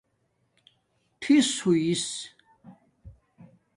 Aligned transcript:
ٹِھس 1.21 1.47
ھݸس 1.65 2.05